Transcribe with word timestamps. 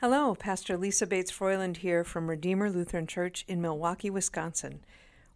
Hello, 0.00 0.34
Pastor 0.34 0.78
Lisa 0.78 1.06
Bates 1.06 1.30
Froiland 1.30 1.76
here 1.76 2.04
from 2.04 2.30
Redeemer 2.30 2.70
Lutheran 2.70 3.06
Church 3.06 3.44
in 3.46 3.60
Milwaukee, 3.60 4.08
Wisconsin. 4.08 4.80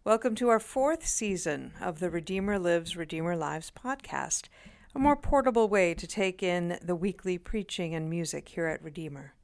Welcome 0.03 0.33
to 0.33 0.49
our 0.49 0.59
fourth 0.59 1.05
season 1.05 1.73
of 1.79 1.99
the 1.99 2.09
Redeemer 2.09 2.57
Lives, 2.57 2.97
Redeemer 2.97 3.35
Lives 3.35 3.71
podcast, 3.71 4.47
a 4.95 4.97
more 4.97 5.15
portable 5.15 5.69
way 5.69 5.93
to 5.93 6.07
take 6.07 6.41
in 6.41 6.79
the 6.81 6.95
weekly 6.95 7.37
preaching 7.37 7.93
and 7.93 8.09
music 8.09 8.49
here 8.49 8.65
at 8.65 8.81
Redeemer. 8.81 9.35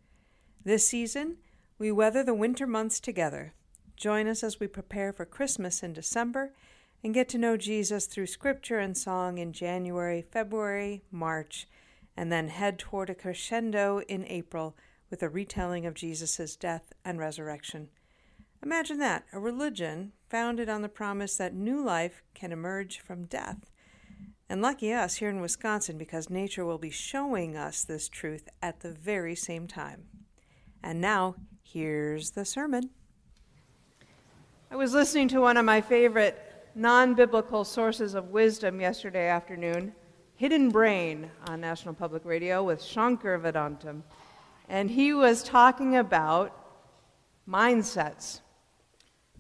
This 0.64 0.88
season, 0.88 1.38
we 1.78 1.92
weather 1.92 2.24
the 2.24 2.34
winter 2.34 2.66
months 2.66 3.00
together. 3.00 3.54
Join 3.96 4.28
us 4.28 4.44
as 4.44 4.60
we 4.60 4.66
prepare 4.66 5.14
for 5.14 5.26
Christmas 5.26 5.84
in 5.84 5.94
December 5.94 6.52
and 7.04 7.14
get 7.14 7.30
to 7.30 7.38
know 7.38 7.58
Jesus 7.58 8.08
through 8.08 8.26
scripture 8.26 8.80
and 8.80 8.98
song 8.98 9.38
in 9.38 9.54
January, 9.54 10.24
February, 10.24 11.04
March, 11.12 11.68
and 12.18 12.32
then 12.32 12.48
head 12.48 12.80
toward 12.80 13.12
a 13.12 13.14
crescendo 13.14 14.02
in 14.08 14.26
April 14.26 14.76
with 15.12 15.22
a 15.22 15.30
retelling 15.30 15.86
of 15.86 15.94
Jesus' 15.94 16.56
death 16.56 16.94
and 17.06 17.20
resurrection. 17.20 17.90
Imagine 18.64 18.98
that 19.00 19.26
a 19.34 19.40
religion 19.40 20.14
founded 20.30 20.70
on 20.70 20.82
the 20.82 20.90
promise 20.90 21.36
that 21.36 21.54
new 21.54 21.84
life 21.84 22.24
can 22.34 22.52
emerge 22.52 23.00
from 23.00 23.26
death. 23.26 23.58
And 24.50 24.62
lucky 24.62 24.94
us 24.94 25.16
here 25.16 25.30
in 25.30 25.42
Wisconsin 25.42 25.98
because 25.98 26.30
nature 26.30 26.66
will 26.66 26.78
be 26.78 26.90
showing 26.90 27.58
us 27.58 27.84
this 27.84 28.08
truth 28.08 28.48
at 28.62 28.80
the 28.80 28.92
very 28.92 29.36
same 29.36 29.68
time. 29.68 30.06
And 30.84 31.02
now, 31.02 31.36
here's 31.64 32.32
the 32.32 32.46
sermon. 32.46 32.90
I 34.70 34.76
was 34.76 34.94
listening 34.94 35.28
to 35.30 35.42
one 35.42 35.58
of 35.58 35.66
my 35.66 35.82
favorite 35.82 36.70
non 36.76 37.14
biblical 37.14 37.66
sources 37.66 38.14
of 38.14 38.30
wisdom 38.30 38.80
yesterday 38.80 39.28
afternoon, 39.28 39.94
Hidden 40.36 40.70
Brain 40.70 41.30
on 41.48 41.60
National 41.60 41.94
Public 41.94 42.24
Radio 42.26 42.64
with 42.64 42.82
Shankar 42.82 43.38
Vedantam 43.40 44.04
and 44.72 44.90
he 44.90 45.14
was 45.14 45.44
talking 45.44 45.98
about 45.98 46.58
mindsets 47.48 48.40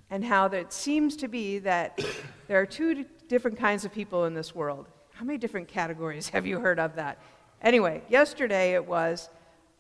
and 0.09 0.25
how 0.25 0.47
it 0.47 0.73
seems 0.73 1.15
to 1.15 1.29
be 1.29 1.57
that 1.59 1.97
there 2.49 2.59
are 2.59 2.65
two 2.65 3.05
different 3.29 3.57
kinds 3.57 3.85
of 3.85 3.93
people 3.93 4.25
in 4.25 4.33
this 4.33 4.53
world. 4.53 4.87
How 5.13 5.23
many 5.23 5.37
different 5.37 5.69
categories 5.69 6.27
have 6.35 6.45
you 6.45 6.59
heard 6.59 6.79
of 6.79 6.95
that? 6.97 7.17
Anyway, 7.61 8.03
yesterday 8.09 8.73
it 8.73 8.85
was 8.85 9.29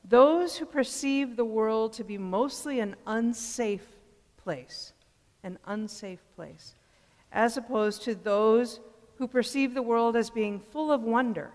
those 0.05 0.55
who 0.55 0.65
perceive 0.65 1.35
the 1.35 1.45
world 1.45 1.91
to 1.93 2.05
be 2.05 2.17
mostly 2.17 2.79
an 2.79 2.95
unsafe 3.05 3.85
place, 4.41 4.93
an 5.43 5.59
unsafe 5.65 6.23
place, 6.33 6.75
as 7.33 7.57
opposed 7.57 8.03
to 8.03 8.15
those 8.15 8.79
who 9.17 9.27
perceive 9.27 9.73
the 9.73 9.81
world 9.81 10.15
as 10.15 10.29
being 10.29 10.61
full 10.71 10.93
of 10.93 11.03
wonder 11.03 11.51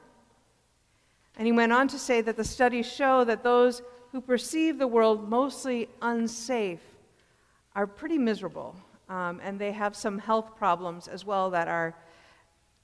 and 1.37 1.47
he 1.47 1.53
went 1.53 1.73
on 1.73 1.89
to 1.89 1.99
say 1.99 2.21
that 2.23 2.37
the 2.37 2.45
studies 2.45 2.91
show 2.91 3.25
that 3.25 3.43
those 3.43 3.83
who 4.13 4.21
perceive 4.21 4.79
the 4.79 4.87
world 4.87 5.29
mostly 5.29 5.89
unsafe 6.01 6.81
are 7.75 7.87
pretty 7.87 8.17
miserable, 8.17 8.75
um, 9.09 9.41
and 9.43 9.59
they 9.59 9.73
have 9.73 9.95
some 9.95 10.19
health 10.19 10.57
problems 10.57 11.09
as 11.09 11.25
well 11.25 11.51
that 11.51 11.69
are 11.69 11.95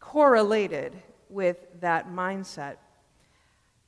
correlated 0.00 0.93
with 1.31 1.66
that 1.81 2.10
mindset. 2.10 2.76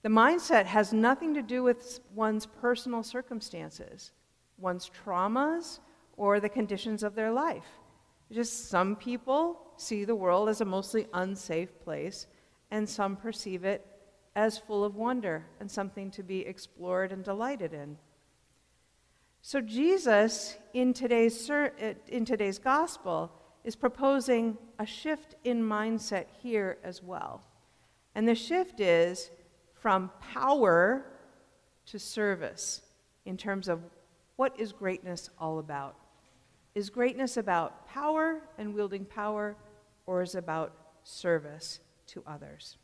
The 0.02 0.08
mindset 0.08 0.64
has 0.64 0.92
nothing 0.92 1.34
to 1.34 1.42
do 1.42 1.62
with 1.62 2.00
one's 2.14 2.46
personal 2.46 3.02
circumstances, 3.02 4.12
one's 4.58 4.90
traumas, 5.04 5.80
or 6.16 6.40
the 6.40 6.48
conditions 6.48 7.02
of 7.02 7.14
their 7.14 7.32
life. 7.32 7.66
Just 8.32 8.70
some 8.70 8.96
people 8.96 9.60
see 9.76 10.04
the 10.04 10.14
world 10.14 10.48
as 10.48 10.60
a 10.60 10.64
mostly 10.64 11.06
unsafe 11.12 11.78
place, 11.84 12.26
and 12.70 12.88
some 12.88 13.16
perceive 13.16 13.64
it 13.64 13.86
as 14.36 14.58
full 14.58 14.84
of 14.84 14.96
wonder 14.96 15.46
and 15.60 15.70
something 15.70 16.10
to 16.10 16.22
be 16.22 16.40
explored 16.40 17.12
and 17.12 17.24
delighted 17.24 17.72
in. 17.72 17.96
So, 19.42 19.60
Jesus, 19.60 20.56
in 20.72 20.94
today's, 20.94 21.50
eh, 21.50 21.94
in 22.08 22.24
today's 22.24 22.58
gospel, 22.58 23.30
is 23.62 23.76
proposing 23.76 24.56
a 24.78 24.86
shift 24.86 25.34
in 25.44 25.62
mindset 25.62 26.26
here 26.42 26.78
as 26.82 27.02
well. 27.02 27.42
And 28.14 28.26
the 28.26 28.34
shift 28.34 28.80
is 28.80 29.30
from 29.74 30.10
power 30.20 31.04
to 31.86 31.98
service 31.98 32.82
in 33.26 33.36
terms 33.36 33.68
of 33.68 33.80
what 34.36 34.58
is 34.58 34.72
greatness 34.72 35.30
all 35.38 35.58
about? 35.58 35.96
Is 36.74 36.90
greatness 36.90 37.36
about 37.36 37.86
power 37.86 38.40
and 38.58 38.74
wielding 38.74 39.04
power, 39.04 39.56
or 40.06 40.22
is 40.22 40.34
it 40.34 40.38
about 40.38 40.72
service 41.04 41.80
to 42.08 42.22
others? 42.26 42.78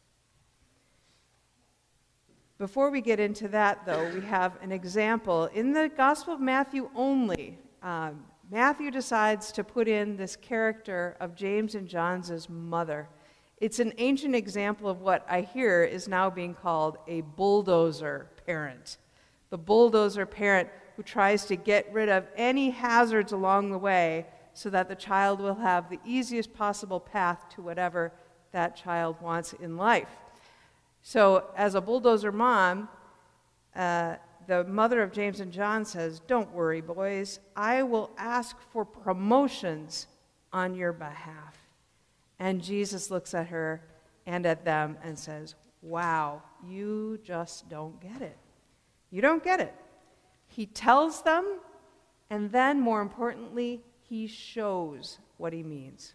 Before 2.60 2.90
we 2.90 3.00
get 3.00 3.18
into 3.18 3.48
that, 3.48 3.86
though, 3.86 4.06
we 4.12 4.20
have 4.20 4.58
an 4.60 4.70
example. 4.70 5.46
In 5.54 5.72
the 5.72 5.88
Gospel 5.88 6.34
of 6.34 6.42
Matthew 6.42 6.90
only, 6.94 7.58
um, 7.82 8.22
Matthew 8.50 8.90
decides 8.90 9.50
to 9.52 9.64
put 9.64 9.88
in 9.88 10.14
this 10.18 10.36
character 10.36 11.16
of 11.20 11.34
James 11.34 11.74
and 11.74 11.88
John's 11.88 12.50
mother. 12.50 13.08
It's 13.62 13.78
an 13.78 13.94
ancient 13.96 14.34
example 14.34 14.90
of 14.90 15.00
what 15.00 15.24
I 15.26 15.40
hear 15.40 15.84
is 15.84 16.06
now 16.06 16.28
being 16.28 16.52
called 16.52 16.98
a 17.08 17.22
bulldozer 17.22 18.28
parent. 18.46 18.98
The 19.48 19.56
bulldozer 19.56 20.26
parent 20.26 20.68
who 20.96 21.02
tries 21.02 21.46
to 21.46 21.56
get 21.56 21.90
rid 21.94 22.10
of 22.10 22.26
any 22.36 22.68
hazards 22.68 23.32
along 23.32 23.70
the 23.70 23.78
way 23.78 24.26
so 24.52 24.68
that 24.68 24.86
the 24.90 24.94
child 24.94 25.40
will 25.40 25.54
have 25.54 25.88
the 25.88 25.98
easiest 26.04 26.52
possible 26.52 27.00
path 27.00 27.48
to 27.54 27.62
whatever 27.62 28.12
that 28.52 28.76
child 28.76 29.16
wants 29.22 29.54
in 29.54 29.78
life. 29.78 30.10
So, 31.02 31.50
as 31.56 31.74
a 31.74 31.80
bulldozer 31.80 32.32
mom, 32.32 32.88
uh, 33.74 34.16
the 34.46 34.64
mother 34.64 35.02
of 35.02 35.12
James 35.12 35.40
and 35.40 35.52
John 35.52 35.84
says, 35.84 36.20
Don't 36.26 36.52
worry, 36.52 36.80
boys. 36.80 37.40
I 37.56 37.82
will 37.82 38.10
ask 38.18 38.56
for 38.72 38.84
promotions 38.84 40.06
on 40.52 40.74
your 40.74 40.92
behalf. 40.92 41.56
And 42.38 42.62
Jesus 42.62 43.10
looks 43.10 43.34
at 43.34 43.48
her 43.48 43.82
and 44.26 44.44
at 44.46 44.64
them 44.64 44.96
and 45.02 45.18
says, 45.18 45.54
Wow, 45.82 46.42
you 46.66 47.18
just 47.22 47.68
don't 47.68 48.00
get 48.00 48.20
it. 48.22 48.36
You 49.10 49.22
don't 49.22 49.42
get 49.42 49.60
it. 49.60 49.74
He 50.48 50.66
tells 50.66 51.22
them, 51.22 51.60
and 52.28 52.50
then, 52.52 52.80
more 52.80 53.00
importantly, 53.00 53.82
he 54.02 54.26
shows 54.26 55.18
what 55.36 55.52
he 55.52 55.62
means. 55.62 56.14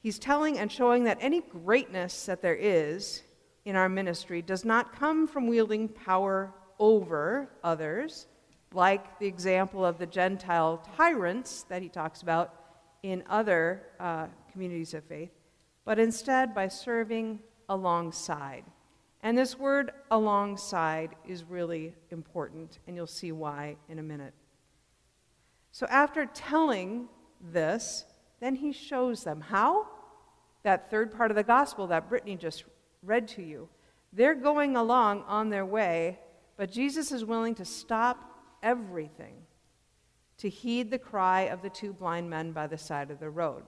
He's 0.00 0.18
telling 0.18 0.58
and 0.58 0.70
showing 0.70 1.04
that 1.04 1.18
any 1.20 1.40
greatness 1.40 2.26
that 2.26 2.42
there 2.42 2.54
is 2.54 3.22
in 3.68 3.76
our 3.76 3.88
ministry 3.90 4.40
does 4.40 4.64
not 4.64 4.98
come 4.98 5.28
from 5.28 5.46
wielding 5.46 5.90
power 5.90 6.50
over 6.78 7.50
others, 7.62 8.26
like 8.72 9.18
the 9.18 9.26
example 9.26 9.84
of 9.84 9.98
the 9.98 10.06
Gentile 10.06 10.82
tyrants 10.96 11.64
that 11.64 11.82
he 11.82 11.88
talks 11.90 12.22
about 12.22 12.54
in 13.02 13.22
other 13.28 13.82
uh, 14.00 14.26
communities 14.50 14.94
of 14.94 15.04
faith, 15.04 15.32
but 15.84 15.98
instead 15.98 16.54
by 16.54 16.66
serving 16.66 17.38
alongside. 17.68 18.64
And 19.22 19.36
this 19.36 19.58
word 19.58 19.92
alongside 20.10 21.14
is 21.26 21.44
really 21.44 21.92
important, 22.10 22.78
and 22.86 22.96
you'll 22.96 23.06
see 23.06 23.32
why 23.32 23.76
in 23.90 23.98
a 23.98 24.02
minute. 24.02 24.32
So, 25.72 25.86
after 25.90 26.24
telling 26.24 27.06
this, 27.52 28.06
then 28.40 28.54
he 28.54 28.72
shows 28.72 29.24
them 29.24 29.42
how? 29.42 29.88
That 30.62 30.90
third 30.90 31.14
part 31.14 31.30
of 31.30 31.34
the 31.34 31.42
gospel 31.42 31.86
that 31.88 32.08
Brittany 32.08 32.36
just 32.36 32.64
read 33.02 33.28
to 33.28 33.42
you. 33.42 33.68
They're 34.12 34.34
going 34.34 34.76
along 34.76 35.24
on 35.26 35.50
their 35.50 35.66
way, 35.66 36.18
but 36.56 36.70
Jesus 36.70 37.12
is 37.12 37.24
willing 37.24 37.54
to 37.56 37.64
stop 37.64 38.38
everything 38.62 39.34
to 40.38 40.48
heed 40.48 40.90
the 40.90 40.98
cry 40.98 41.42
of 41.42 41.62
the 41.62 41.70
two 41.70 41.92
blind 41.92 42.30
men 42.30 42.52
by 42.52 42.66
the 42.66 42.78
side 42.78 43.10
of 43.10 43.20
the 43.20 43.30
road. 43.30 43.64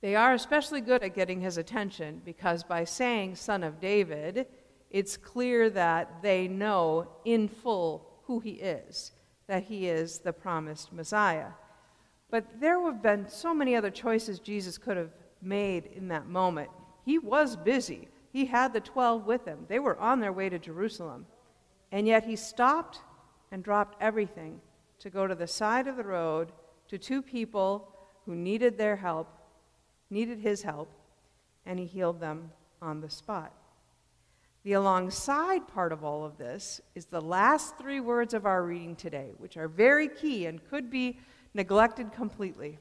They 0.00 0.16
are 0.16 0.32
especially 0.32 0.80
good 0.80 1.02
at 1.02 1.14
getting 1.14 1.40
his 1.40 1.56
attention 1.56 2.22
because 2.24 2.64
by 2.64 2.84
saying 2.84 3.36
Son 3.36 3.62
of 3.62 3.80
David, 3.80 4.46
it's 4.90 5.16
clear 5.16 5.70
that 5.70 6.22
they 6.22 6.48
know 6.48 7.08
in 7.24 7.48
full 7.48 8.06
who 8.24 8.40
he 8.40 8.52
is, 8.52 9.12
that 9.46 9.64
he 9.64 9.88
is 9.88 10.18
the 10.18 10.32
promised 10.32 10.92
Messiah. 10.92 11.50
But 12.30 12.60
there 12.60 12.80
have 12.84 13.02
been 13.02 13.28
so 13.28 13.52
many 13.52 13.76
other 13.76 13.90
choices 13.90 14.38
Jesus 14.38 14.78
could 14.78 14.96
have 14.96 15.12
made 15.42 15.86
in 15.86 16.08
that 16.08 16.26
moment. 16.26 16.70
He 17.10 17.18
was 17.18 17.56
busy. 17.56 18.06
He 18.32 18.44
had 18.44 18.72
the 18.72 18.80
12 18.80 19.26
with 19.26 19.44
him. 19.44 19.66
They 19.66 19.80
were 19.80 19.98
on 19.98 20.20
their 20.20 20.32
way 20.32 20.48
to 20.48 20.60
Jerusalem. 20.60 21.26
And 21.90 22.06
yet 22.06 22.22
he 22.22 22.36
stopped 22.36 23.00
and 23.50 23.64
dropped 23.64 24.00
everything 24.00 24.60
to 25.00 25.10
go 25.10 25.26
to 25.26 25.34
the 25.34 25.48
side 25.48 25.88
of 25.88 25.96
the 25.96 26.04
road 26.04 26.52
to 26.86 26.98
two 26.98 27.20
people 27.20 27.92
who 28.26 28.36
needed 28.36 28.78
their 28.78 28.94
help, 28.94 29.26
needed 30.08 30.38
his 30.38 30.62
help, 30.62 30.88
and 31.66 31.80
he 31.80 31.84
healed 31.84 32.20
them 32.20 32.52
on 32.80 33.00
the 33.00 33.10
spot. 33.10 33.52
The 34.62 34.74
alongside 34.74 35.66
part 35.66 35.92
of 35.92 36.04
all 36.04 36.24
of 36.24 36.38
this 36.38 36.80
is 36.94 37.06
the 37.06 37.20
last 37.20 37.76
three 37.76 37.98
words 37.98 38.34
of 38.34 38.46
our 38.46 38.62
reading 38.62 38.94
today, 38.94 39.32
which 39.38 39.56
are 39.56 39.66
very 39.66 40.06
key 40.06 40.46
and 40.46 40.64
could 40.70 40.92
be 40.92 41.18
neglected 41.54 42.12
completely. 42.12 42.78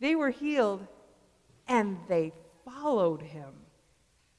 They 0.00 0.14
were 0.14 0.30
healed 0.30 0.86
and 1.68 1.98
they 2.08 2.32
followed 2.64 3.22
him. 3.22 3.52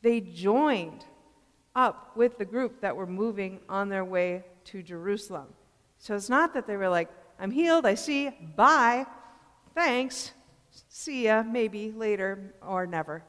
They 0.02 0.22
joined 0.22 1.06
up 1.76 2.16
with 2.16 2.38
the 2.38 2.46
group 2.46 2.82
that 2.82 2.96
were 2.96 3.08
moving 3.08 3.60
on 3.68 3.90
their 3.90 4.06
way 4.06 4.44
to 4.66 4.82
Jerusalem. 4.82 5.48
So 5.98 6.16
it's 6.16 6.30
not 6.30 6.54
that 6.54 6.68
they 6.68 6.78
were 6.78 6.90
like, 6.90 7.10
I'm 7.40 7.52
healed, 7.52 7.86
I 7.86 7.96
see, 7.96 8.30
bye, 8.56 9.06
thanks, 9.74 10.32
see 10.90 11.26
ya, 11.26 11.44
maybe 11.44 11.92
later 11.92 12.54
or 12.62 12.88
never. 12.88 13.24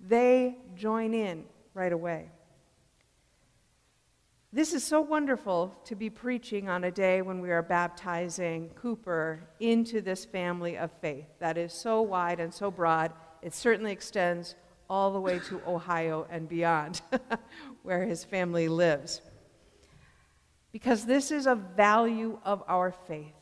They 0.00 0.56
join 0.74 1.14
in 1.14 1.44
right 1.74 1.92
away. 1.92 2.30
This 4.52 4.72
is 4.72 4.84
so 4.84 5.02
wonderful 5.02 5.74
to 5.84 5.94
be 5.94 6.08
preaching 6.08 6.68
on 6.68 6.84
a 6.84 6.90
day 6.90 7.20
when 7.20 7.40
we 7.40 7.50
are 7.50 7.62
baptizing 7.62 8.70
Cooper 8.70 9.40
into 9.60 10.00
this 10.00 10.24
family 10.24 10.78
of 10.78 10.90
faith 11.02 11.26
that 11.40 11.58
is 11.58 11.74
so 11.74 12.00
wide 12.00 12.40
and 12.40 12.54
so 12.54 12.70
broad. 12.70 13.12
It 13.46 13.54
certainly 13.54 13.92
extends 13.92 14.56
all 14.90 15.12
the 15.12 15.20
way 15.20 15.38
to 15.38 15.62
Ohio 15.68 16.26
and 16.30 16.48
beyond, 16.48 17.00
where 17.84 18.04
his 18.04 18.24
family 18.24 18.66
lives. 18.66 19.20
Because 20.72 21.06
this 21.06 21.30
is 21.30 21.46
a 21.46 21.54
value 21.54 22.40
of 22.44 22.64
our 22.66 22.90
faith. 22.90 23.36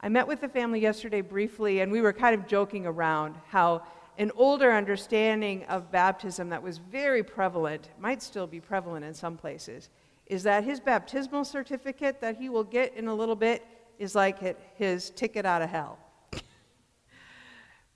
I 0.00 0.08
met 0.08 0.26
with 0.26 0.40
the 0.40 0.48
family 0.48 0.80
yesterday 0.80 1.20
briefly, 1.20 1.80
and 1.80 1.92
we 1.92 2.00
were 2.00 2.14
kind 2.14 2.34
of 2.34 2.46
joking 2.46 2.86
around 2.86 3.36
how 3.48 3.82
an 4.16 4.30
older 4.34 4.72
understanding 4.72 5.64
of 5.64 5.92
baptism 5.92 6.48
that 6.48 6.62
was 6.62 6.78
very 6.78 7.22
prevalent, 7.22 7.90
might 8.00 8.22
still 8.22 8.46
be 8.46 8.60
prevalent 8.60 9.04
in 9.04 9.12
some 9.12 9.36
places, 9.36 9.90
is 10.24 10.42
that 10.44 10.64
his 10.64 10.80
baptismal 10.80 11.44
certificate 11.44 12.18
that 12.22 12.38
he 12.38 12.48
will 12.48 12.64
get 12.64 12.96
in 12.96 13.08
a 13.08 13.14
little 13.14 13.36
bit 13.36 13.62
is 13.98 14.14
like 14.14 14.38
his 14.78 15.10
ticket 15.10 15.44
out 15.44 15.60
of 15.60 15.68
hell. 15.68 15.98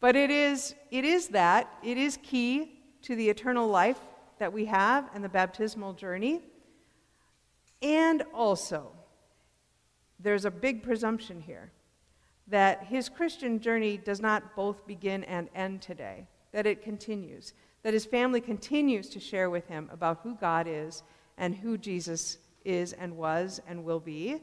But 0.07 0.15
it 0.15 0.31
is, 0.31 0.77
it 0.93 1.05
is 1.05 1.27
that. 1.31 1.69
It 1.83 1.99
is 1.99 2.17
key 2.23 2.79
to 3.03 3.17
the 3.17 3.29
eternal 3.29 3.67
life 3.67 3.99
that 4.39 4.53
we 4.53 4.67
have 4.67 5.11
and 5.13 5.25
the 5.25 5.29
baptismal 5.29 5.95
journey. 5.95 6.43
And 7.83 8.23
also, 8.33 8.93
there's 10.21 10.45
a 10.45 10.51
big 10.53 10.85
presumption 10.85 11.41
here 11.41 11.73
that 12.47 12.85
his 12.85 13.09
Christian 13.09 13.59
journey 13.59 13.97
does 13.97 14.21
not 14.21 14.55
both 14.55 14.87
begin 14.87 15.25
and 15.25 15.49
end 15.57 15.83
today, 15.83 16.29
that 16.53 16.69
it 16.69 16.85
continues, 16.85 17.53
that 17.83 17.93
his 17.93 18.07
family 18.07 18.41
continues 18.41 19.09
to 19.09 19.19
share 19.19 19.51
with 19.51 19.67
him 19.67 19.91
about 19.93 20.21
who 20.23 20.37
God 20.37 20.69
is 20.69 21.03
and 21.37 21.53
who 21.53 21.77
Jesus 21.77 22.39
is 22.65 22.93
and 22.93 23.17
was 23.17 23.61
and 23.67 23.83
will 23.83 23.99
be, 23.99 24.41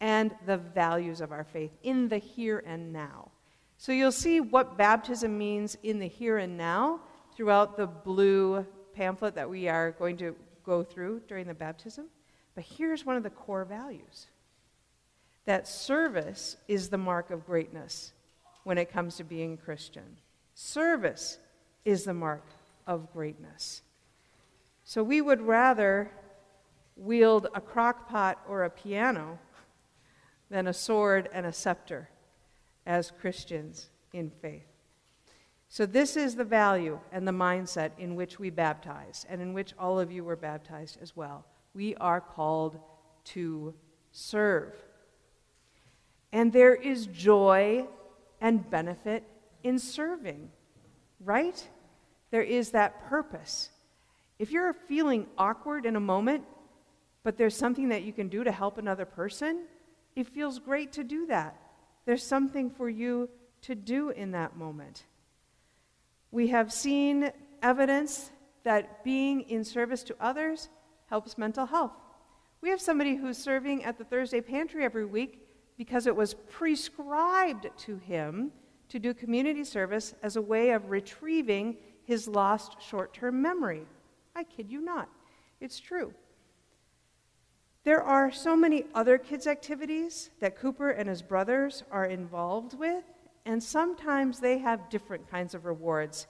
and 0.00 0.32
the 0.46 0.58
values 0.58 1.20
of 1.20 1.32
our 1.32 1.42
faith 1.42 1.72
in 1.82 2.08
the 2.08 2.18
here 2.18 2.62
and 2.64 2.92
now. 2.92 3.31
So 3.82 3.90
you'll 3.90 4.12
see 4.12 4.38
what 4.38 4.78
baptism 4.78 5.36
means 5.36 5.76
in 5.82 5.98
the 5.98 6.06
here 6.06 6.38
and 6.38 6.56
now 6.56 7.00
throughout 7.34 7.76
the 7.76 7.88
blue 7.88 8.64
pamphlet 8.94 9.34
that 9.34 9.50
we 9.50 9.66
are 9.66 9.90
going 9.90 10.16
to 10.18 10.36
go 10.64 10.84
through 10.84 11.22
during 11.26 11.48
the 11.48 11.54
baptism. 11.54 12.06
But 12.54 12.62
here's 12.62 13.04
one 13.04 13.16
of 13.16 13.24
the 13.24 13.30
core 13.30 13.64
values 13.64 14.28
that 15.46 15.66
service 15.66 16.58
is 16.68 16.90
the 16.90 16.96
mark 16.96 17.32
of 17.32 17.44
greatness 17.44 18.12
when 18.62 18.78
it 18.78 18.88
comes 18.88 19.16
to 19.16 19.24
being 19.24 19.56
Christian. 19.56 20.16
Service 20.54 21.38
is 21.84 22.04
the 22.04 22.14
mark 22.14 22.44
of 22.86 23.12
greatness. 23.12 23.82
So 24.84 25.02
we 25.02 25.20
would 25.20 25.42
rather 25.42 26.08
wield 26.94 27.48
a 27.52 27.60
crock 27.60 28.08
pot 28.08 28.38
or 28.48 28.62
a 28.62 28.70
piano 28.70 29.40
than 30.50 30.68
a 30.68 30.72
sword 30.72 31.28
and 31.32 31.46
a 31.46 31.52
scepter 31.52 32.08
as 32.86 33.12
Christians 33.20 33.90
in 34.12 34.30
faith. 34.30 34.66
So, 35.68 35.86
this 35.86 36.16
is 36.18 36.34
the 36.34 36.44
value 36.44 36.98
and 37.12 37.26
the 37.26 37.32
mindset 37.32 37.92
in 37.98 38.14
which 38.14 38.38
we 38.38 38.50
baptize, 38.50 39.24
and 39.28 39.40
in 39.40 39.54
which 39.54 39.72
all 39.78 39.98
of 39.98 40.12
you 40.12 40.22
were 40.22 40.36
baptized 40.36 40.98
as 41.00 41.16
well. 41.16 41.46
We 41.74 41.94
are 41.94 42.20
called 42.20 42.78
to 43.24 43.72
serve. 44.10 44.74
And 46.30 46.52
there 46.52 46.74
is 46.74 47.06
joy 47.06 47.86
and 48.40 48.68
benefit 48.68 49.24
in 49.62 49.78
serving, 49.78 50.50
right? 51.20 51.66
There 52.30 52.42
is 52.42 52.72
that 52.72 53.08
purpose. 53.08 53.70
If 54.38 54.50
you're 54.50 54.72
feeling 54.72 55.26
awkward 55.38 55.86
in 55.86 55.96
a 55.96 56.00
moment, 56.00 56.44
but 57.22 57.36
there's 57.36 57.56
something 57.56 57.88
that 57.90 58.02
you 58.02 58.12
can 58.12 58.28
do 58.28 58.44
to 58.44 58.52
help 58.52 58.76
another 58.76 59.04
person, 59.04 59.64
it 60.16 60.26
feels 60.26 60.58
great 60.58 60.92
to 60.92 61.04
do 61.04 61.26
that. 61.26 61.56
There's 62.04 62.24
something 62.24 62.70
for 62.70 62.88
you 62.88 63.28
to 63.62 63.74
do 63.74 64.10
in 64.10 64.32
that 64.32 64.56
moment. 64.56 65.04
We 66.30 66.48
have 66.48 66.72
seen 66.72 67.30
evidence 67.62 68.30
that 68.64 69.04
being 69.04 69.42
in 69.42 69.64
service 69.64 70.02
to 70.04 70.16
others 70.20 70.68
helps 71.06 71.38
mental 71.38 71.66
health. 71.66 71.92
We 72.60 72.70
have 72.70 72.80
somebody 72.80 73.16
who's 73.16 73.38
serving 73.38 73.84
at 73.84 73.98
the 73.98 74.04
Thursday 74.04 74.40
pantry 74.40 74.84
every 74.84 75.04
week 75.04 75.46
because 75.76 76.06
it 76.06 76.14
was 76.14 76.34
prescribed 76.34 77.68
to 77.78 77.96
him 77.96 78.52
to 78.88 78.98
do 78.98 79.14
community 79.14 79.64
service 79.64 80.14
as 80.22 80.36
a 80.36 80.42
way 80.42 80.70
of 80.70 80.90
retrieving 80.90 81.76
his 82.04 82.28
lost 82.28 82.76
short 82.80 83.12
term 83.12 83.40
memory. 83.42 83.86
I 84.34 84.44
kid 84.44 84.70
you 84.70 84.80
not. 84.80 85.08
It's 85.60 85.80
true. 85.80 86.12
There 87.84 88.02
are 88.02 88.30
so 88.30 88.54
many 88.54 88.84
other 88.94 89.18
kids' 89.18 89.48
activities 89.48 90.30
that 90.38 90.56
Cooper 90.56 90.90
and 90.90 91.08
his 91.08 91.20
brothers 91.20 91.82
are 91.90 92.06
involved 92.06 92.78
with, 92.78 93.02
and 93.44 93.60
sometimes 93.60 94.38
they 94.38 94.58
have 94.58 94.88
different 94.88 95.28
kinds 95.28 95.52
of 95.54 95.64
rewards 95.64 96.28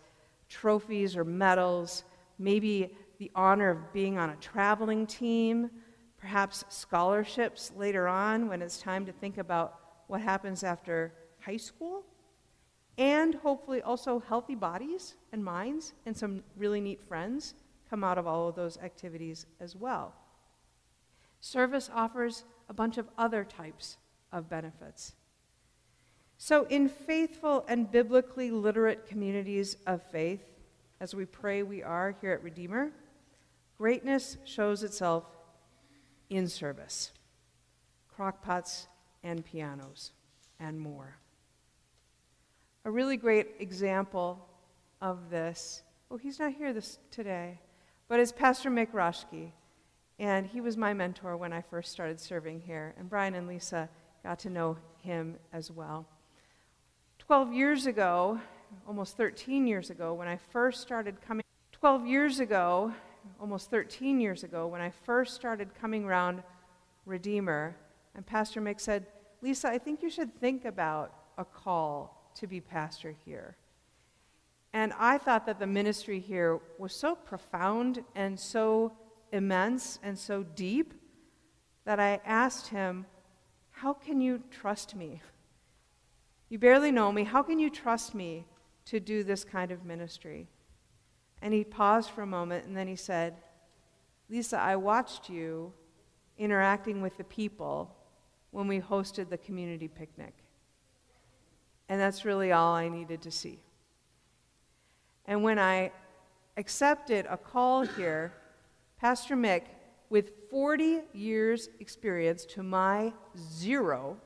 trophies 0.48 1.14
or 1.16 1.24
medals, 1.24 2.04
maybe 2.38 2.94
the 3.18 3.30
honor 3.34 3.70
of 3.70 3.92
being 3.92 4.18
on 4.18 4.30
a 4.30 4.36
traveling 4.36 5.06
team, 5.06 5.70
perhaps 6.18 6.64
scholarships 6.68 7.70
later 7.76 8.08
on 8.08 8.48
when 8.48 8.62
it's 8.62 8.78
time 8.78 9.04
to 9.04 9.12
think 9.12 9.36
about 9.36 9.78
what 10.06 10.20
happens 10.20 10.64
after 10.64 11.12
high 11.40 11.56
school, 11.56 12.02
and 12.96 13.34
hopefully 13.34 13.82
also 13.82 14.20
healthy 14.20 14.54
bodies 14.54 15.16
and 15.32 15.44
minds 15.44 15.92
and 16.06 16.16
some 16.16 16.42
really 16.56 16.80
neat 16.80 17.00
friends 17.08 17.54
come 17.90 18.04
out 18.04 18.16
of 18.16 18.26
all 18.26 18.48
of 18.48 18.54
those 18.54 18.78
activities 18.78 19.46
as 19.60 19.76
well. 19.76 20.14
Service 21.42 21.90
offers 21.92 22.44
a 22.68 22.72
bunch 22.72 22.98
of 22.98 23.08
other 23.18 23.44
types 23.44 23.98
of 24.30 24.48
benefits. 24.48 25.14
So, 26.38 26.66
in 26.70 26.88
faithful 26.88 27.64
and 27.68 27.90
biblically 27.90 28.50
literate 28.50 29.06
communities 29.06 29.76
of 29.86 30.02
faith, 30.10 30.40
as 31.00 31.14
we 31.14 31.24
pray 31.24 31.64
we 31.64 31.82
are 31.82 32.14
here 32.20 32.30
at 32.30 32.44
Redeemer, 32.44 32.92
greatness 33.76 34.36
shows 34.44 34.84
itself 34.84 35.24
in 36.30 36.48
service 36.48 37.10
crockpots 38.16 38.86
and 39.24 39.44
pianos 39.44 40.12
and 40.60 40.78
more. 40.78 41.16
A 42.84 42.90
really 42.90 43.16
great 43.16 43.48
example 43.58 44.48
of 45.00 45.28
this, 45.28 45.82
oh, 46.08 46.18
he's 46.18 46.38
not 46.38 46.52
here 46.52 46.72
this, 46.72 47.00
today, 47.10 47.58
but 48.06 48.20
is 48.20 48.30
Pastor 48.30 48.70
Mick 48.70 48.92
Roschke. 48.92 49.50
And 50.18 50.46
he 50.46 50.60
was 50.60 50.76
my 50.76 50.94
mentor 50.94 51.36
when 51.36 51.52
I 51.52 51.62
first 51.62 51.90
started 51.90 52.20
serving 52.20 52.60
here. 52.60 52.94
And 52.98 53.08
Brian 53.08 53.34
and 53.34 53.48
Lisa 53.48 53.88
got 54.22 54.38
to 54.40 54.50
know 54.50 54.76
him 54.98 55.36
as 55.52 55.70
well. 55.70 56.06
12 57.18 57.52
years 57.52 57.86
ago, 57.86 58.38
almost 58.86 59.16
13 59.16 59.66
years 59.66 59.90
ago, 59.90 60.14
when 60.14 60.28
I 60.28 60.36
first 60.36 60.80
started 60.80 61.20
coming, 61.20 61.44
12 61.72 62.06
years 62.06 62.40
ago, 62.40 62.92
almost 63.40 63.70
13 63.70 64.20
years 64.20 64.44
ago, 64.44 64.66
when 64.66 64.80
I 64.80 64.90
first 64.90 65.34
started 65.34 65.74
coming 65.80 66.04
around 66.04 66.42
Redeemer, 67.06 67.76
and 68.14 68.24
Pastor 68.24 68.60
Mick 68.60 68.80
said, 68.80 69.06
Lisa, 69.40 69.68
I 69.68 69.78
think 69.78 70.02
you 70.02 70.10
should 70.10 70.34
think 70.40 70.64
about 70.64 71.12
a 71.38 71.44
call 71.44 72.30
to 72.36 72.46
be 72.46 72.60
pastor 72.60 73.14
here. 73.24 73.56
And 74.72 74.92
I 74.98 75.18
thought 75.18 75.46
that 75.46 75.58
the 75.58 75.66
ministry 75.66 76.20
here 76.20 76.60
was 76.78 76.94
so 76.94 77.14
profound 77.14 78.04
and 78.14 78.38
so 78.38 78.92
immense 79.32 79.98
and 80.02 80.18
so 80.18 80.42
deep 80.42 80.94
that 81.84 81.98
I 81.98 82.20
asked 82.24 82.68
him, 82.68 83.06
How 83.70 83.92
can 83.92 84.20
you 84.20 84.42
trust 84.50 84.94
me? 84.94 85.20
You 86.48 86.58
barely 86.58 86.92
know 86.92 87.10
me. 87.10 87.24
How 87.24 87.42
can 87.42 87.58
you 87.58 87.70
trust 87.70 88.14
me 88.14 88.44
to 88.84 89.00
do 89.00 89.24
this 89.24 89.42
kind 89.42 89.70
of 89.70 89.84
ministry? 89.84 90.48
And 91.40 91.52
he 91.52 91.64
paused 91.64 92.10
for 92.10 92.22
a 92.22 92.26
moment 92.26 92.66
and 92.66 92.76
then 92.76 92.86
he 92.86 92.96
said, 92.96 93.34
Lisa, 94.28 94.58
I 94.58 94.76
watched 94.76 95.28
you 95.28 95.72
interacting 96.38 97.02
with 97.02 97.16
the 97.16 97.24
people 97.24 97.96
when 98.50 98.68
we 98.68 98.80
hosted 98.80 99.28
the 99.28 99.38
community 99.38 99.88
picnic. 99.88 100.34
And 101.88 102.00
that's 102.00 102.24
really 102.24 102.52
all 102.52 102.74
I 102.74 102.88
needed 102.88 103.22
to 103.22 103.30
see. 103.30 103.62
And 105.26 105.42
when 105.42 105.58
I 105.58 105.90
accepted 106.56 107.26
a 107.28 107.36
call 107.36 107.82
here 107.82 108.32
Pastor 109.02 109.34
Mick, 109.34 109.62
with 110.10 110.30
40 110.48 111.00
years' 111.12 111.68
experience 111.80 112.44
to 112.44 112.62
my 112.62 113.12
zero, 113.36 114.16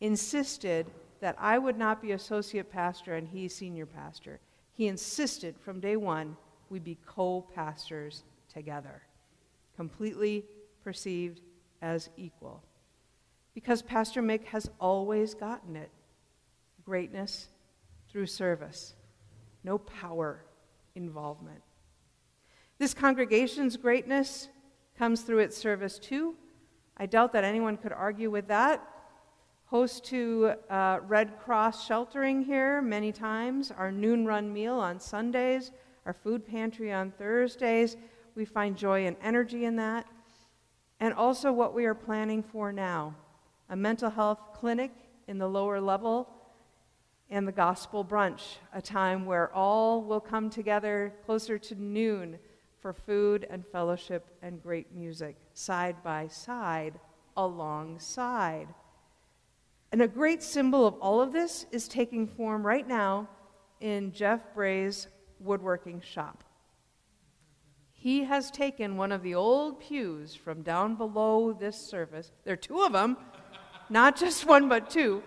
insisted 0.00 0.86
that 1.20 1.34
I 1.40 1.58
would 1.58 1.76
not 1.76 2.00
be 2.00 2.12
associate 2.12 2.70
pastor 2.70 3.16
and 3.16 3.26
he 3.26 3.48
senior 3.48 3.86
pastor. 3.86 4.38
He 4.74 4.86
insisted 4.86 5.56
from 5.58 5.80
day 5.80 5.96
one 5.96 6.36
we 6.68 6.78
be 6.78 6.98
co 7.04 7.44
pastors 7.52 8.22
together, 8.48 9.02
completely 9.74 10.44
perceived 10.84 11.40
as 11.82 12.10
equal. 12.16 12.62
Because 13.54 13.82
Pastor 13.82 14.22
Mick 14.22 14.44
has 14.44 14.70
always 14.78 15.34
gotten 15.34 15.74
it 15.74 15.90
greatness 16.84 17.48
through 18.08 18.26
service, 18.26 18.94
no 19.64 19.78
power 19.78 20.44
involvement. 20.94 21.60
This 22.80 22.94
congregation's 22.94 23.76
greatness 23.76 24.48
comes 24.96 25.20
through 25.20 25.40
its 25.40 25.54
service 25.54 25.98
too. 25.98 26.34
I 26.96 27.04
doubt 27.04 27.34
that 27.34 27.44
anyone 27.44 27.76
could 27.76 27.92
argue 27.92 28.30
with 28.30 28.48
that. 28.48 28.82
Host 29.66 30.02
to 30.06 30.54
uh, 30.70 31.00
Red 31.06 31.38
Cross 31.38 31.86
sheltering 31.86 32.40
here 32.40 32.80
many 32.80 33.12
times, 33.12 33.70
our 33.70 33.92
noon 33.92 34.24
run 34.24 34.50
meal 34.50 34.76
on 34.76 34.98
Sundays, 34.98 35.72
our 36.06 36.14
food 36.14 36.46
pantry 36.46 36.90
on 36.90 37.10
Thursdays. 37.10 37.98
We 38.34 38.46
find 38.46 38.78
joy 38.78 39.06
and 39.06 39.18
energy 39.22 39.66
in 39.66 39.76
that. 39.76 40.06
And 41.00 41.12
also 41.12 41.52
what 41.52 41.74
we 41.74 41.84
are 41.84 41.94
planning 41.94 42.42
for 42.42 42.72
now 42.72 43.14
a 43.68 43.76
mental 43.76 44.08
health 44.08 44.40
clinic 44.54 44.92
in 45.28 45.36
the 45.36 45.48
lower 45.48 45.82
level 45.82 46.30
and 47.28 47.46
the 47.46 47.52
gospel 47.52 48.02
brunch, 48.02 48.56
a 48.72 48.80
time 48.80 49.26
where 49.26 49.54
all 49.54 50.02
will 50.02 50.18
come 50.18 50.48
together 50.48 51.12
closer 51.26 51.58
to 51.58 51.74
noon 51.74 52.38
for 52.80 52.92
food 52.92 53.46
and 53.50 53.66
fellowship 53.66 54.26
and 54.42 54.62
great 54.62 54.94
music, 54.94 55.36
side 55.52 55.96
by 56.02 56.26
side, 56.28 56.98
alongside. 57.36 58.68
And 59.92 60.02
a 60.02 60.08
great 60.08 60.42
symbol 60.42 60.86
of 60.86 60.94
all 60.94 61.20
of 61.20 61.32
this 61.32 61.66
is 61.72 61.88
taking 61.88 62.26
form 62.26 62.66
right 62.66 62.86
now 62.86 63.28
in 63.80 64.12
Jeff 64.12 64.40
Bray's 64.54 65.08
woodworking 65.40 66.00
shop. 66.00 66.44
He 67.92 68.24
has 68.24 68.50
taken 68.50 68.96
one 68.96 69.12
of 69.12 69.22
the 69.22 69.34
old 69.34 69.80
pews 69.80 70.34
from 70.34 70.62
down 70.62 70.94
below 70.94 71.52
this 71.52 71.76
service. 71.76 72.32
There 72.44 72.54
are 72.54 72.56
two 72.56 72.80
of 72.80 72.92
them, 72.92 73.16
not 73.90 74.16
just 74.16 74.46
one, 74.46 74.68
but 74.68 74.88
two. 74.88 75.22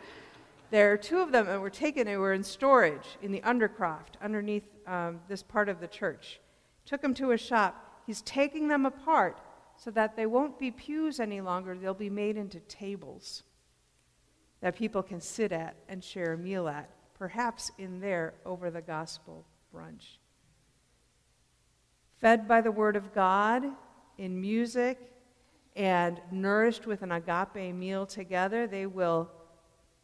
There 0.72 0.92
are 0.92 0.98
two 0.98 1.20
of 1.20 1.32
them, 1.32 1.48
and 1.48 1.62
we're 1.62 1.70
taken, 1.70 2.08
they 2.08 2.18
were 2.18 2.34
in 2.34 2.44
storage 2.44 3.18
in 3.22 3.32
the 3.32 3.42
undercroft 3.42 4.16
underneath 4.24 4.64
um, 4.88 5.20
this 5.28 5.44
part 5.44 5.70
of 5.70 5.80
the 5.80 5.88
church. 5.88 6.40
Took 6.86 7.02
them 7.02 7.14
to 7.16 7.32
a 7.32 7.38
shop. 7.38 8.02
He's 8.06 8.22
taking 8.22 8.68
them 8.68 8.86
apart 8.86 9.40
so 9.78 9.92
that 9.92 10.16
they 10.16 10.26
won't 10.26 10.60
be 10.60 10.72
pews 10.72 11.20
any 11.20 11.42
longer, 11.42 11.76
they'll 11.76 11.94
be 11.94 12.10
made 12.10 12.38
into 12.38 12.60
tables 12.62 13.44
that 14.64 14.78
people 14.78 15.04
can 15.04 15.20
sit 15.20 15.52
at 15.52 15.76
and 15.90 16.02
share 16.02 16.34
a 16.34 16.38
meal 16.38 16.70
at, 16.70 16.90
perhaps 17.16 17.70
in 17.78 18.00
there 18.00 18.34
over 18.46 18.72
the 18.72 18.82
gospel 18.82 19.46
brunch. 19.76 20.18
Fed 22.22 22.48
by 22.48 22.62
the 22.62 22.72
Word 22.72 22.96
of 22.96 23.14
God 23.14 23.66
in 24.18 24.40
music 24.40 24.98
and 25.76 26.22
nourished 26.32 26.88
with 26.88 27.02
an 27.02 27.12
agape 27.12 27.76
meal 27.76 28.06
together, 28.06 28.66
they 28.66 28.86
will 28.86 29.30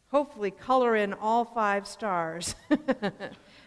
hopefully 0.09 0.51
color 0.51 0.93
in 0.97 1.13
all 1.13 1.45
five 1.45 1.87
stars. 1.87 2.53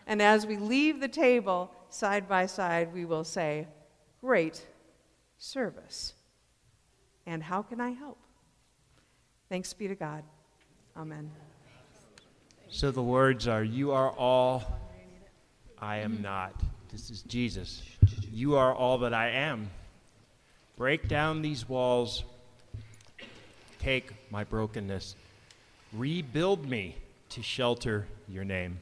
and 0.06 0.20
as 0.20 0.46
we 0.46 0.56
leave 0.56 1.00
the 1.00 1.08
table 1.08 1.70
side 1.90 2.28
by 2.28 2.46
side, 2.46 2.92
we 2.92 3.04
will 3.04 3.24
say, 3.24 3.66
Great 4.20 4.64
service. 5.38 6.14
And 7.26 7.42
how 7.42 7.62
can 7.62 7.80
I 7.80 7.90
help? 7.90 8.18
Thanks 9.48 9.72
be 9.72 9.88
to 9.88 9.94
God. 9.94 10.22
Amen. 10.96 11.30
So 12.68 12.90
the 12.90 13.02
words 13.02 13.48
are 13.48 13.62
You 13.62 13.92
are 13.92 14.10
all, 14.10 14.64
I 15.78 15.98
am 15.98 16.22
not. 16.22 16.54
This 16.90 17.10
is 17.10 17.22
Jesus. 17.22 17.82
You 18.30 18.56
are 18.56 18.74
all 18.74 18.98
that 18.98 19.14
I 19.14 19.30
am. 19.30 19.70
Break 20.76 21.08
down 21.08 21.42
these 21.42 21.68
walls. 21.68 22.24
Take 23.78 24.12
my 24.30 24.44
brokenness. 24.44 25.16
Rebuild 25.92 26.68
me 26.68 26.96
to 27.30 27.42
shelter 27.42 28.06
your 28.28 28.44
name. 28.44 28.78